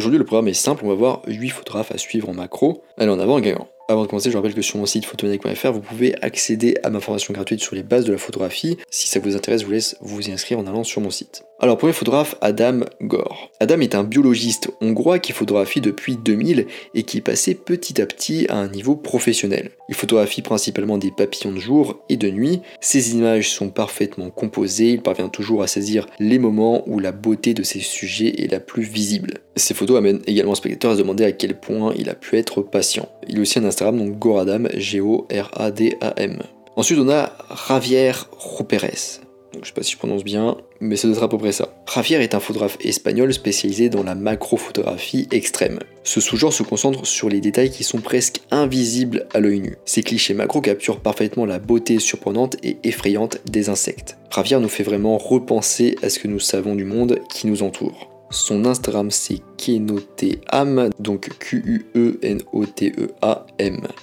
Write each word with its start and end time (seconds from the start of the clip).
Aujourd'hui, 0.00 0.18
le 0.18 0.24
programme 0.24 0.48
est 0.48 0.54
simple, 0.54 0.86
on 0.86 0.88
va 0.88 0.94
voir 0.94 1.20
8 1.26 1.50
photographes 1.50 1.92
à 1.92 1.98
suivre 1.98 2.30
en 2.30 2.32
macro. 2.32 2.82
Allez, 2.96 3.10
en 3.10 3.18
avant, 3.18 3.38
gagnant. 3.38 3.68
Avant 3.90 4.02
de 4.02 4.06
commencer, 4.06 4.30
je 4.30 4.36
rappelle 4.36 4.54
que 4.54 4.62
sur 4.62 4.78
mon 4.78 4.86
site 4.86 5.04
photomaniac.fr, 5.04 5.72
vous 5.72 5.80
pouvez 5.80 6.14
accéder 6.22 6.76
à 6.84 6.90
ma 6.90 7.00
formation 7.00 7.34
gratuite 7.34 7.60
sur 7.60 7.74
les 7.74 7.82
bases 7.82 8.04
de 8.04 8.12
la 8.12 8.18
photographie. 8.18 8.76
Si 8.88 9.08
ça 9.08 9.18
vous 9.18 9.34
intéresse, 9.34 9.62
je 9.62 9.66
vous 9.66 9.72
laisse 9.72 9.96
vous 10.00 10.28
y 10.28 10.30
inscrire 10.30 10.60
en 10.60 10.66
allant 10.68 10.84
sur 10.84 11.00
mon 11.00 11.10
site. 11.10 11.42
Alors, 11.62 11.76
premier 11.76 11.92
photographe, 11.92 12.36
Adam 12.40 12.80
Gore. 13.02 13.50
Adam 13.60 13.80
est 13.80 13.94
un 13.94 14.02
biologiste 14.02 14.70
hongrois 14.80 15.18
qui 15.18 15.32
photographie 15.32 15.82
depuis 15.82 16.16
2000 16.16 16.66
et 16.94 17.02
qui 17.02 17.18
est 17.18 17.20
passé 17.20 17.54
petit 17.54 18.00
à 18.00 18.06
petit 18.06 18.46
à 18.48 18.56
un 18.56 18.68
niveau 18.68 18.96
professionnel. 18.96 19.72
Il 19.90 19.94
photographie 19.94 20.40
principalement 20.40 20.96
des 20.96 21.10
papillons 21.10 21.52
de 21.52 21.58
jour 21.58 22.00
et 22.08 22.16
de 22.16 22.30
nuit. 22.30 22.62
Ses 22.80 23.14
images 23.14 23.50
sont 23.50 23.68
parfaitement 23.68 24.30
composées, 24.30 24.92
il 24.92 25.02
parvient 25.02 25.28
toujours 25.28 25.62
à 25.62 25.66
saisir 25.66 26.06
les 26.18 26.38
moments 26.38 26.82
où 26.88 26.98
la 26.98 27.12
beauté 27.12 27.52
de 27.52 27.62
ses 27.62 27.80
sujets 27.80 28.40
est 28.42 28.50
la 28.50 28.60
plus 28.60 28.84
visible. 28.84 29.40
Ces 29.56 29.74
photos 29.74 29.98
amènent 29.98 30.22
également 30.26 30.52
le 30.52 30.56
spectateur 30.56 30.92
à 30.92 30.94
se 30.94 31.00
demander 31.00 31.24
à 31.24 31.32
quel 31.32 31.60
point 31.60 31.92
il 31.98 32.08
a 32.08 32.14
pu 32.14 32.38
être 32.38 32.62
patient. 32.62 33.10
Il 33.28 33.36
a 33.36 33.42
aussi 33.42 33.58
un 33.58 33.64
Donc 33.80 34.18
Goradam, 34.18 34.68
G-O-R-A-D-A-M. 34.74 36.38
Ensuite, 36.76 36.98
on 36.98 37.08
a 37.08 37.32
Javier 37.68 38.12
Roperes. 38.30 39.20
Donc, 39.52 39.64
je 39.64 39.68
sais 39.68 39.74
pas 39.74 39.82
si 39.82 39.92
je 39.92 39.98
prononce 39.98 40.22
bien, 40.22 40.56
mais 40.80 40.94
ça 40.94 41.08
doit 41.08 41.16
être 41.16 41.24
à 41.24 41.28
peu 41.28 41.38
près 41.38 41.50
ça. 41.50 41.74
Javier 41.92 42.18
est 42.18 42.34
un 42.34 42.40
photographe 42.40 42.78
espagnol 42.80 43.34
spécialisé 43.34 43.88
dans 43.88 44.04
la 44.04 44.14
macrophotographie 44.14 45.26
extrême. 45.32 45.80
Ce 46.04 46.20
sous-genre 46.20 46.52
se 46.52 46.62
concentre 46.62 47.04
sur 47.04 47.28
les 47.28 47.40
détails 47.40 47.70
qui 47.70 47.82
sont 47.82 48.00
presque 48.00 48.42
invisibles 48.52 49.26
à 49.34 49.40
l'œil 49.40 49.60
nu. 49.60 49.76
Ces 49.84 50.02
clichés 50.02 50.34
macro 50.34 50.60
capturent 50.60 51.00
parfaitement 51.00 51.46
la 51.46 51.58
beauté 51.58 51.98
surprenante 51.98 52.56
et 52.62 52.76
effrayante 52.84 53.38
des 53.50 53.68
insectes. 53.68 54.16
Javier 54.32 54.58
nous 54.60 54.68
fait 54.68 54.84
vraiment 54.84 55.18
repenser 55.18 55.96
à 56.02 56.10
ce 56.10 56.20
que 56.20 56.28
nous 56.28 56.40
savons 56.40 56.76
du 56.76 56.84
monde 56.84 57.18
qui 57.28 57.48
nous 57.48 57.64
entoure. 57.64 58.09
Son 58.30 58.64
Instagram 58.64 59.10
c'est 59.10 59.40
Kenoteam, 59.58 60.90
donc 61.00 61.30
Q-U-E-N-O-T-E-A-M. 61.38 61.88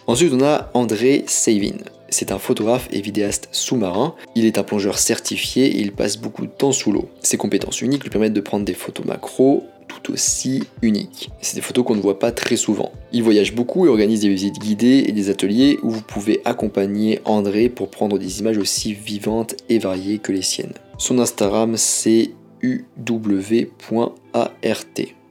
Ensuite 0.06 0.34
on 0.34 0.44
a 0.44 0.70
André 0.74 1.24
Savin. 1.28 1.78
C'est 2.10 2.32
un 2.32 2.40
photographe 2.40 2.88
et 2.92 3.02
vidéaste 3.02 3.50
sous-marin. 3.52 4.16
Il 4.36 4.46
est 4.46 4.58
un 4.58 4.64
plongeur 4.64 4.98
certifié 4.98 5.66
et 5.66 5.80
il 5.80 5.92
passe 5.92 6.18
beaucoup 6.18 6.46
de 6.46 6.52
temps 6.52 6.72
sous 6.72 6.92
l'eau. 6.92 7.10
Ses 7.22 7.38
compétences 7.38 7.82
uniques 7.82 8.04
lui 8.04 8.10
permettent 8.10 8.34
de 8.34 8.42
prendre 8.42 8.66
des 8.66 8.74
photos 8.74 9.06
macro 9.06 9.66
tout 9.88 10.12
aussi 10.12 10.64
uniques. 10.82 11.30
C'est 11.42 11.56
des 11.56 11.62
photos 11.62 11.86
qu'on 11.86 11.96
ne 11.96 12.02
voit 12.02 12.20
pas 12.20 12.32
très 12.32 12.58
souvent. 12.58 12.92
Il 13.14 13.24
voyage 13.24 13.56
beaucoup 13.56 13.86
et 13.86 13.90
organise 13.90 14.22
des 14.22 14.30
visites 14.30 14.60
guidées 14.60 15.06
et 15.08 15.12
des 15.12 15.30
ateliers 15.30 15.80
où 15.82 15.90
vous 15.90 16.02
pouvez 16.02 16.42
accompagner 16.46 17.22
André 17.26 17.70
pour 17.70 17.90
prendre 17.90 18.18
des 18.20 18.40
images 18.40 18.58
aussi 18.58 18.94
vivantes 18.94 19.56
et 19.70 19.80
variées 19.80 20.20
que 20.20 20.32
les 20.32 20.42
siennes. 20.42 20.74
Son 20.98 21.20
Instagram 21.20 21.76
c'est 21.78 22.32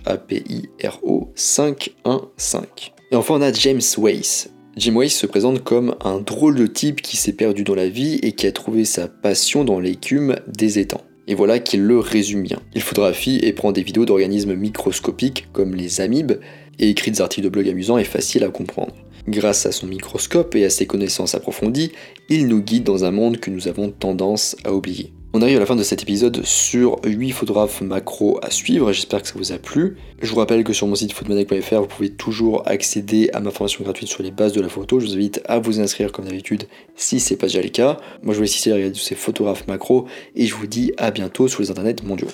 515. 1.36 3.01
Et 3.12 3.16
enfin, 3.18 3.36
on 3.36 3.42
a 3.42 3.52
James 3.52 3.82
Weiss. 3.98 4.50
Jim 4.78 4.96
Weiss 4.96 5.14
se 5.14 5.28
présente 5.28 5.66
comme 5.66 5.96
un 6.00 6.22
drôle 6.22 6.56
de 6.56 6.66
type 6.66 7.02
qui 7.02 7.18
s'est 7.18 7.34
perdu 7.34 7.66
dans 7.66 7.76
la 7.76 7.90
vie 7.90 8.20
et 8.24 8.32
qui 8.32 8.48
a 8.48 8.54
trouvé 8.54 8.86
sa 8.86 9.10
passion 9.10 9.66
dans 9.66 9.82
l'écume 9.82 10.38
des 10.48 10.80
étangs. 10.80 11.04
Et 11.28 11.36
voilà 11.36 11.60
qu'il 11.60 11.82
le 11.82 12.00
résume 12.00 12.44
bien. 12.44 12.62
Il 12.74 12.82
photographie 12.82 13.38
et 13.44 13.52
prend 13.52 13.74
des 13.74 13.84
vidéos 13.84 14.06
d'organismes 14.06 14.56
microscopiques 14.56 15.50
comme 15.52 15.76
les 15.76 16.00
amibes 16.00 16.40
et 16.80 16.90
écrit 16.90 17.12
des 17.12 17.20
articles 17.20 17.44
de 17.44 17.50
blog 17.50 17.68
amusants 17.68 17.98
et 17.98 18.06
faciles 18.06 18.46
à 18.46 18.50
comprendre. 18.50 18.96
Grâce 19.28 19.66
à 19.66 19.74
son 19.74 19.88
microscope 19.88 20.56
et 20.56 20.64
à 20.64 20.70
ses 20.70 20.88
connaissances 20.88 21.36
approfondies, 21.36 21.92
il 22.30 22.48
nous 22.48 22.62
guide 22.62 22.86
dans 22.86 23.04
un 23.04 23.12
monde 23.12 23.42
que 23.42 23.52
nous 23.52 23.68
avons 23.68 23.90
tendance 23.90 24.56
à 24.64 24.74
oublier. 24.74 25.12
On 25.34 25.42
arrive 25.42 25.56
à 25.56 25.59
la 25.62 25.66
fin 25.66 25.78
de 25.78 25.84
cet 25.84 26.02
épisode 26.02 26.44
sur 26.44 27.00
8 27.06 27.31
photographes 27.31 27.80
macro 27.80 28.38
à 28.42 28.52
suivre, 28.52 28.92
j'espère 28.92 29.22
que 29.22 29.30
ça 29.30 29.36
vous 29.38 29.53
a 29.53 29.58
plu. 29.58 29.96
Je 30.22 30.30
vous 30.30 30.36
rappelle 30.36 30.66
que 30.66 30.73
sur 30.73 30.88
mon 30.88 30.96
site 30.96 31.14
photomaniac.fr, 31.14 31.79
vous 31.79 31.88
pouvez 31.88 32.09
toujours 32.09 32.67
accéder 32.67 33.29
à 33.32 33.40
ma 33.40 33.50
formation 33.50 33.82
gratuite 33.85 34.09
sur 34.09 34.23
les 34.23 34.32
bases 34.32 34.52
de 34.52 34.59
la 34.59 34.67
photo. 34.67 35.00
Je 35.00 35.06
vous 35.06 35.14
invite 35.14 35.41
à 35.46 35.59
vous 35.59 35.79
inscrire 35.79 36.11
comme 36.11 36.26
d'habitude 36.26 36.66
si 36.97 37.22
c'est 37.22 37.38
pas 37.38 37.47
déjà 37.47 37.61
le 37.61 37.70
cas. 37.70 37.96
Moi 38.23 38.34
je 38.34 38.40
vous 38.40 38.44
laisse 38.44 38.58
ici 38.58 38.73
regarder 38.73 38.91
tous 38.91 39.00
ces 39.00 39.16
photographes 39.16 39.67
macro 39.67 40.06
et 40.35 40.47
je 40.47 40.53
vous 40.53 40.67
dis 40.67 40.91
à 40.97 41.11
bientôt 41.11 41.47
sur 41.47 41.61
les 41.61 41.72
internets 41.72 42.03
mondiaux. 42.03 42.28